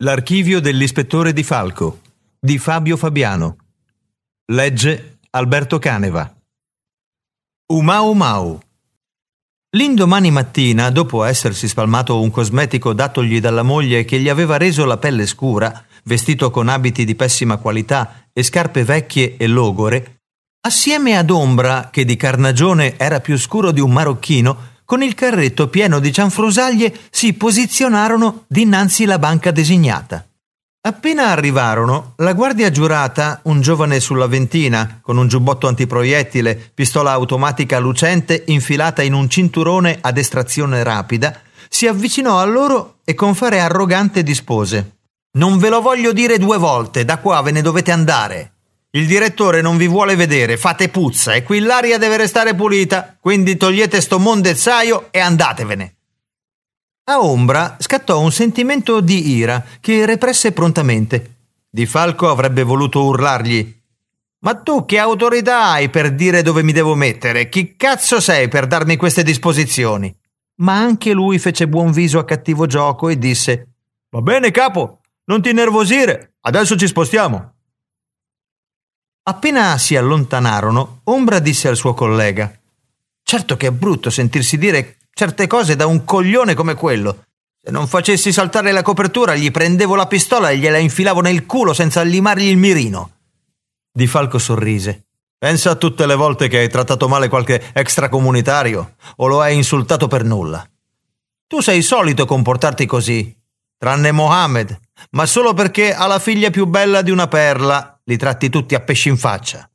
[0.00, 2.00] L'archivio dell'ispettore Di Falco
[2.38, 3.56] di Fabio Fabiano.
[4.52, 6.36] Legge Alberto Caneva.
[7.72, 8.60] Umau Mau.
[9.70, 14.98] L'indomani mattina, dopo essersi spalmato un cosmetico datogli dalla moglie che gli aveva reso la
[14.98, 20.24] pelle scura, vestito con abiti di pessima qualità e scarpe vecchie e logore,
[20.60, 25.68] assieme ad Ombra, che di carnagione era più scuro di un marocchino, con il carretto
[25.68, 30.24] pieno di cianfrusaglie si posizionarono dinanzi la banca designata.
[30.86, 37.80] Appena arrivarono, la guardia giurata, un giovane sulla ventina, con un giubbotto antiproiettile, pistola automatica
[37.80, 43.58] lucente infilata in un cinturone ad estrazione rapida, si avvicinò a loro e con fare
[43.58, 44.98] arrogante dispose.
[45.36, 48.52] Non ve lo voglio dire due volte, da qua ve ne dovete andare.
[48.90, 53.56] Il direttore non vi vuole vedere, fate puzza e qui l'aria deve restare pulita, quindi
[53.56, 55.96] togliete sto mondezzaio e andatevene.
[57.08, 61.34] A Ombra scattò un sentimento di ira che represse prontamente.
[61.68, 63.76] Di Falco avrebbe voluto urlargli
[64.46, 67.48] ma tu che autorità hai per dire dove mi devo mettere?
[67.48, 70.14] Chi cazzo sei per darmi queste disposizioni?
[70.58, 73.70] Ma anche lui fece buon viso a cattivo gioco e disse
[74.10, 77.54] Va bene, capo, non ti nervosire, adesso ci spostiamo.
[79.28, 82.56] Appena si allontanarono, Ombra disse al suo collega
[83.24, 87.24] Certo che è brutto sentirsi dire certe cose da un coglione come quello.
[87.60, 91.72] Se non facessi saltare la copertura, gli prendevo la pistola e gliela infilavo nel culo
[91.72, 93.10] senza limargli il mirino.
[93.90, 95.06] Di Falco sorrise.
[95.36, 100.06] Pensa a tutte le volte che hai trattato male qualche extracomunitario o lo hai insultato
[100.06, 100.64] per nulla.
[101.48, 103.36] Tu sei solito comportarti così,
[103.76, 104.78] tranne Mohammed,
[105.10, 108.80] ma solo perché ha la figlia più bella di una perla li tratti tutti a
[108.80, 109.68] pesci in faccia.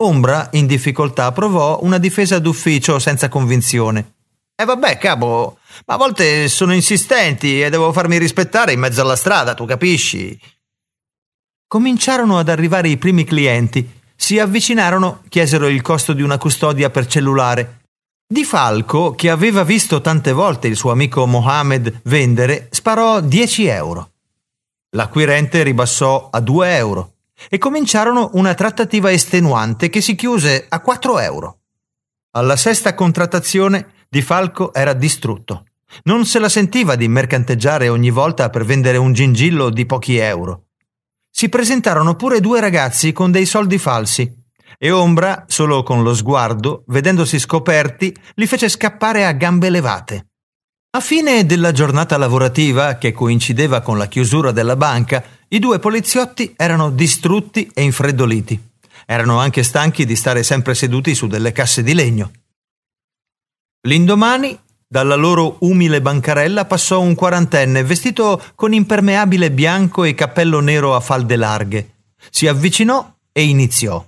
[0.00, 4.14] Ombra, in difficoltà, provò una difesa d'ufficio senza convinzione.
[4.54, 9.00] E eh vabbè, capo, ma a volte sono insistenti e devo farmi rispettare in mezzo
[9.00, 10.38] alla strada, tu capisci?
[11.68, 13.88] Cominciarono ad arrivare i primi clienti.
[14.16, 17.82] Si avvicinarono, chiesero il costo di una custodia per cellulare.
[18.26, 24.10] Di Falco, che aveva visto tante volte il suo amico Mohamed vendere, sparò 10 euro.
[24.96, 27.12] L'acquirente ribassò a 2 euro
[27.48, 31.58] e cominciarono una trattativa estenuante che si chiuse a 4 euro.
[32.32, 35.64] Alla sesta contrattazione Di Falco era distrutto.
[36.04, 40.66] Non se la sentiva di mercanteggiare ogni volta per vendere un gingillo di pochi euro.
[41.30, 44.38] Si presentarono pure due ragazzi con dei soldi falsi
[44.76, 50.27] e Ombra, solo con lo sguardo, vedendosi scoperti, li fece scappare a gambe levate.
[50.98, 56.54] A fine della giornata lavorativa, che coincideva con la chiusura della banca, i due poliziotti
[56.56, 58.60] erano distrutti e infreddoliti.
[59.06, 62.32] Erano anche stanchi di stare sempre seduti su delle casse di legno.
[63.86, 64.58] L'indomani,
[64.88, 71.00] dalla loro umile bancarella passò un quarantenne vestito con impermeabile bianco e cappello nero a
[71.00, 71.90] falde larghe.
[72.28, 74.04] Si avvicinò e iniziò.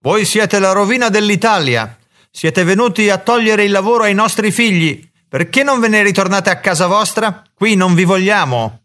[0.00, 1.96] Voi siete la rovina dell'Italia.
[2.28, 5.10] Siete venuti a togliere il lavoro ai nostri figli.
[5.32, 7.42] Perché non ve ne ritornate a casa vostra?
[7.54, 8.80] Qui non vi vogliamo.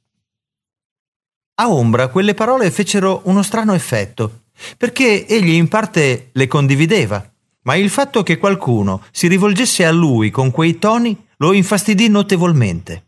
[1.56, 4.44] A Ombra quelle parole fecero uno strano effetto,
[4.78, 10.30] perché egli in parte le condivideva, ma il fatto che qualcuno si rivolgesse a lui
[10.30, 13.08] con quei toni lo infastidì notevolmente.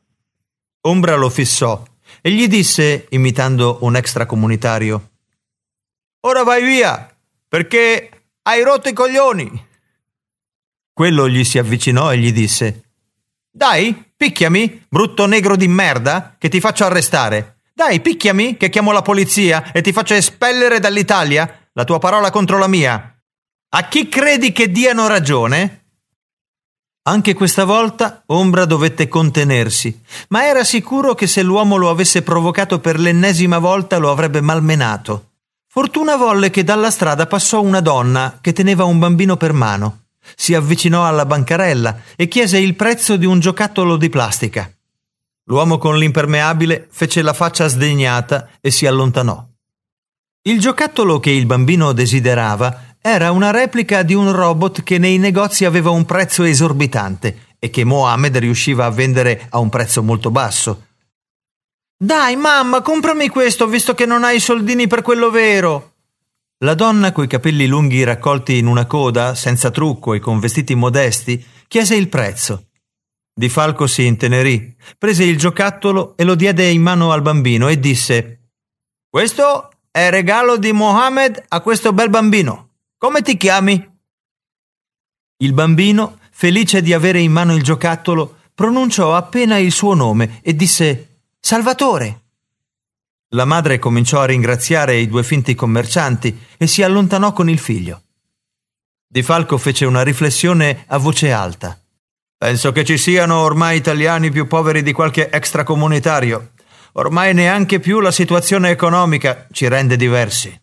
[0.82, 1.82] Ombra lo fissò
[2.20, 5.12] e gli disse, imitando un extracomunitario,
[6.28, 7.10] Ora vai via,
[7.48, 8.10] perché
[8.42, 9.68] hai rotto i coglioni.
[10.92, 12.84] Quello gli si avvicinò e gli disse,
[13.52, 17.62] Dai, picchiami, brutto negro di merda, che ti faccio arrestare.
[17.74, 21.70] Dai, picchiami, che chiamo la polizia e ti faccio espellere dall'Italia?
[21.74, 23.16] La tua parola contro la mia.
[23.72, 25.86] A chi credi che diano ragione?
[27.04, 32.80] Anche questa volta Ombra dovette contenersi, ma era sicuro che se l'uomo lo avesse provocato
[32.80, 35.32] per l'ennesima volta lo avrebbe malmenato.
[35.68, 40.02] Fortuna volle che dalla strada passò una donna che teneva un bambino per mano.
[40.36, 44.72] Si avvicinò alla bancarella e chiese il prezzo di un giocattolo di plastica.
[45.46, 49.44] L'uomo con l'impermeabile fece la faccia sdegnata e si allontanò.
[50.44, 55.66] Il giocattolo che il bambino desiderava era una replica di un robot che nei negozi
[55.66, 60.86] aveva un prezzo esorbitante e che Mohammed riusciva a vendere a un prezzo molto basso.
[61.98, 65.89] Dai, mamma, comprami questo, visto che non hai i soldini per quello vero.
[66.62, 71.42] La donna coi capelli lunghi raccolti in una coda, senza trucco e con vestiti modesti,
[71.70, 72.72] chiese il prezzo.
[73.34, 77.80] Di Falco si intenerì, prese il giocattolo e lo diede in mano al bambino e
[77.80, 78.50] disse
[79.10, 82.72] Questo è regalo di Mohammed a questo bel bambino.
[82.98, 83.98] Come ti chiami?
[85.38, 90.54] Il bambino, felice di avere in mano il giocattolo, pronunciò appena il suo nome e
[90.54, 92.29] disse Salvatore.
[93.34, 98.02] La madre cominciò a ringraziare i due finti commercianti e si allontanò con il figlio.
[99.08, 101.80] Di Falco fece una riflessione a voce alta.
[102.36, 106.54] Penso che ci siano ormai italiani più poveri di qualche extracomunitario.
[106.94, 110.60] Ormai neanche più la situazione economica ci rende diversi.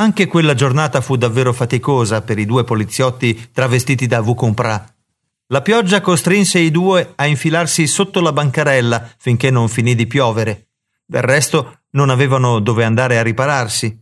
[0.00, 4.84] Anche quella giornata fu davvero faticosa per i due poliziotti travestiti da Vucompra.
[5.46, 10.67] La pioggia costrinse i due a infilarsi sotto la bancarella finché non finì di piovere.
[11.10, 13.98] Del resto non avevano dove andare a ripararsi.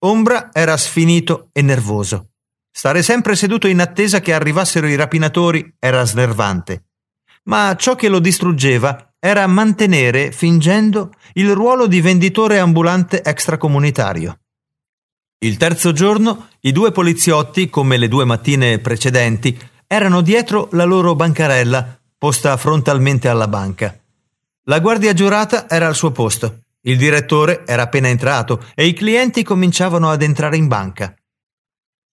[0.00, 2.32] Ombra era sfinito e nervoso.
[2.70, 6.88] Stare sempre seduto in attesa che arrivassero i rapinatori era snervante.
[7.44, 14.38] Ma ciò che lo distruggeva era mantenere, fingendo, il ruolo di venditore ambulante extracomunitario.
[15.38, 21.14] Il terzo giorno i due poliziotti, come le due mattine precedenti, erano dietro la loro
[21.14, 24.01] bancarella, posta frontalmente alla banca.
[24.66, 29.42] La guardia giurata era al suo posto, il direttore era appena entrato e i clienti
[29.42, 31.12] cominciavano ad entrare in banca.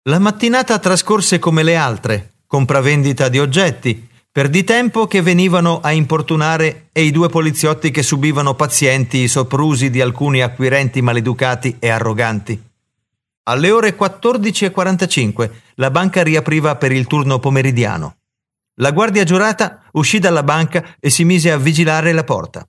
[0.02, 5.90] La mattinata trascorse come le altre, compravendita di oggetti, per di tempo che venivano a
[5.90, 11.88] importunare e i due poliziotti che subivano pazienti i soprusi di alcuni acquirenti maleducati e
[11.88, 12.62] arroganti.
[13.48, 18.18] Alle ore 14.45 la banca riapriva per il turno pomeridiano.
[18.78, 22.66] La guardia giurata uscì dalla banca e si mise a vigilare la porta.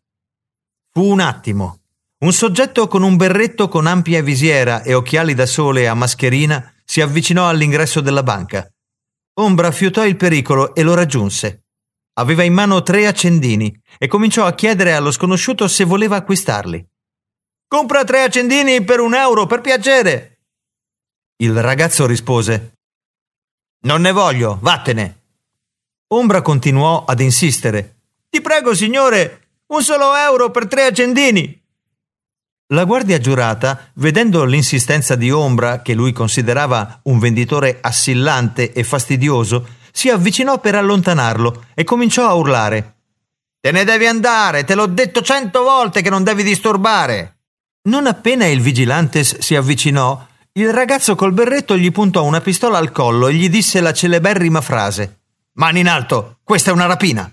[0.94, 1.82] Fu un attimo.
[2.20, 7.02] Un soggetto con un berretto con ampia visiera e occhiali da sole a mascherina si
[7.02, 8.68] avvicinò all'ingresso della banca.
[9.40, 11.66] Ombra fiutò il pericolo e lo raggiunse.
[12.14, 16.84] Aveva in mano tre accendini e cominciò a chiedere allo sconosciuto se voleva acquistarli.
[17.68, 20.40] Compra tre accendini per un euro, per piacere.
[21.36, 22.78] Il ragazzo rispose
[23.82, 25.27] Non ne voglio, vattene.
[26.10, 27.98] Ombra continuò ad insistere.
[28.30, 31.62] Ti prego, signore, un solo euro per tre accendini.
[32.68, 39.68] La guardia giurata, vedendo l'insistenza di Ombra, che lui considerava un venditore assillante e fastidioso,
[39.92, 42.96] si avvicinò per allontanarlo e cominciò a urlare.
[43.60, 47.40] Te ne devi andare, te l'ho detto cento volte che non devi disturbare.
[47.90, 52.94] Non appena il vigilantes si avvicinò, il ragazzo col berretto gli puntò una pistola al
[52.94, 55.17] collo e gli disse la celeberrima frase
[55.58, 57.32] Mani in alto, questa è una rapina.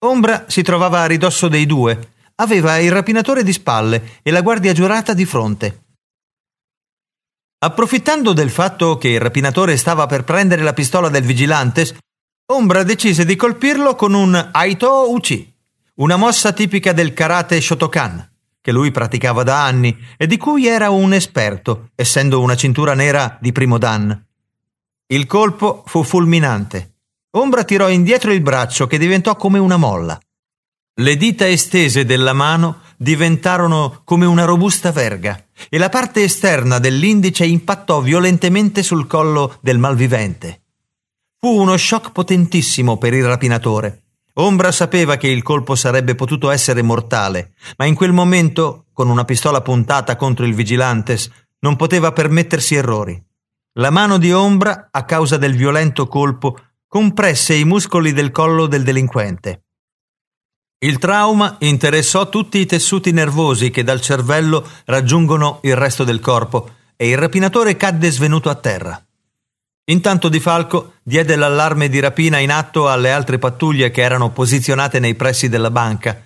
[0.00, 2.14] Ombra si trovava a ridosso dei due.
[2.36, 5.82] Aveva il rapinatore di spalle e la guardia giurata di fronte.
[7.60, 11.94] Approfittando del fatto che il rapinatore stava per prendere la pistola del vigilantes,
[12.50, 15.54] Ombra decise di colpirlo con un Aito Uchi,
[15.96, 18.28] una mossa tipica del karate Shotokan,
[18.60, 23.38] che lui praticava da anni e di cui era un esperto, essendo una cintura nera
[23.40, 24.26] di primo dan.
[25.10, 26.96] Il colpo fu fulminante.
[27.30, 30.20] Ombra tirò indietro il braccio che diventò come una molla.
[31.00, 37.46] Le dita estese della mano diventarono come una robusta verga e la parte esterna dell'indice
[37.46, 40.64] impattò violentemente sul collo del malvivente.
[41.40, 44.02] Fu uno shock potentissimo per il rapinatore.
[44.34, 49.24] Ombra sapeva che il colpo sarebbe potuto essere mortale, ma in quel momento, con una
[49.24, 53.24] pistola puntata contro il vigilantes, non poteva permettersi errori.
[53.78, 56.58] La mano di Ombra, a causa del violento colpo,
[56.88, 59.66] compresse i muscoli del collo del delinquente.
[60.80, 66.70] Il trauma interessò tutti i tessuti nervosi che dal cervello raggiungono il resto del corpo
[66.96, 69.00] e il rapinatore cadde svenuto a terra.
[69.90, 74.98] Intanto Di Falco diede l'allarme di rapina in atto alle altre pattuglie che erano posizionate
[74.98, 76.20] nei pressi della banca.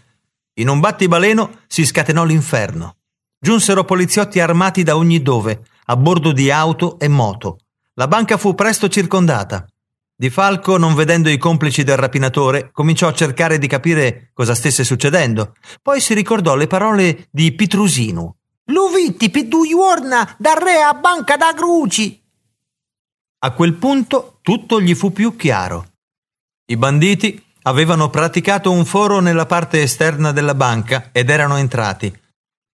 [0.55, 2.97] In un battibaleno si scatenò l'inferno.
[3.39, 7.59] Giunsero poliziotti armati da ogni dove, a bordo di auto e moto.
[7.95, 9.67] La banca fu presto circondata.
[10.17, 14.85] Di Falco, non vedendo i complici del rapinatore, cominciò a cercare di capire cosa stesse
[14.85, 15.55] succedendo.
[15.83, 18.37] Poi si ricordò le parole di Pitrusino.
[18.67, 22.19] Luvitti piduiorna da re a banca da gruci.
[23.41, 25.89] A quel punto tutto gli fu più chiaro.
[26.67, 32.21] I banditi avevano praticato un foro nella parte esterna della banca ed erano entrati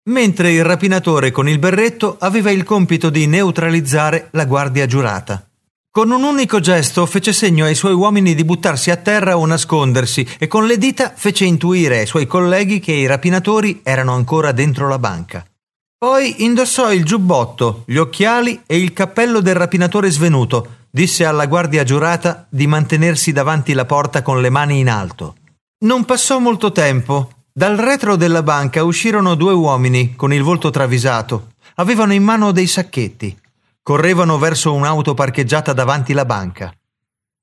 [0.07, 5.47] mentre il rapinatore con il berretto aveva il compito di neutralizzare la guardia giurata.
[5.89, 10.27] Con un unico gesto fece segno ai suoi uomini di buttarsi a terra o nascondersi
[10.37, 14.87] e con le dita fece intuire ai suoi colleghi che i rapinatori erano ancora dentro
[14.87, 15.43] la banca.
[15.97, 21.83] Poi indossò il giubbotto, gli occhiali e il cappello del rapinatore svenuto, disse alla guardia
[21.83, 25.37] giurata di mantenersi davanti la porta con le mani in alto.
[25.79, 31.53] Non passò molto tempo dal retro della banca uscirono due uomini con il volto travisato.
[31.77, 33.35] Avevano in mano dei sacchetti.
[33.81, 36.71] Correvano verso un'auto parcheggiata davanti la banca.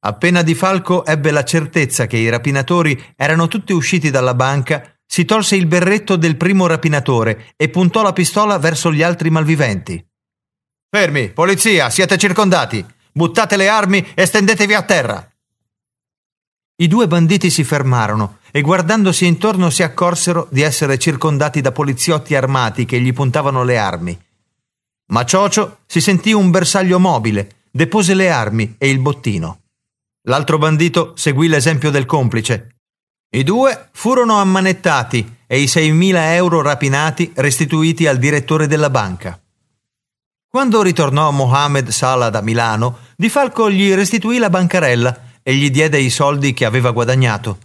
[0.04, 5.24] Appena Di Falco ebbe la certezza che i rapinatori erano tutti usciti dalla banca, si
[5.24, 10.00] tolse il berretto del primo rapinatore e puntò la pistola verso gli altri malviventi.
[10.90, 12.86] Fermi, polizia, siete circondati.
[13.10, 15.33] Buttate le armi e stendetevi a terra.
[16.76, 22.34] I due banditi si fermarono e guardandosi intorno si accorsero di essere circondati da poliziotti
[22.34, 24.20] armati che gli puntavano le armi.
[25.06, 29.60] Ma Ciocio si sentì un bersaglio mobile, depose le armi e il bottino.
[30.22, 32.74] L'altro bandito seguì l'esempio del complice.
[33.30, 39.40] I due furono ammanettati e i 6.000 euro rapinati restituiti al direttore della banca.
[40.48, 46.00] Quando ritornò Mohamed Salah da Milano, Di Falco gli restituì la bancarella e gli diede
[46.00, 47.58] i soldi che aveva guadagnato.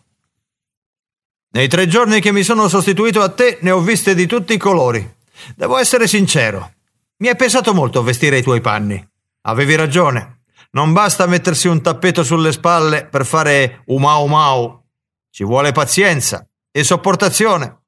[1.52, 4.58] Nei tre giorni che mi sono sostituito a te ne ho viste di tutti i
[4.58, 5.16] colori.
[5.56, 6.74] Devo essere sincero.
[7.18, 9.04] Mi è pesato molto vestire i tuoi panni.
[9.44, 10.42] Avevi ragione.
[10.72, 14.84] Non basta mettersi un tappeto sulle spalle per fare umau mau.
[15.32, 17.84] Ci vuole pazienza e sopportazione.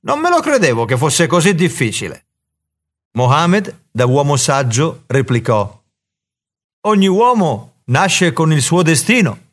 [0.00, 2.26] Non me lo credevo che fosse così difficile.
[3.12, 5.82] Mohammed, da uomo saggio, replicò
[6.86, 9.43] Ogni uomo nasce con il suo destino.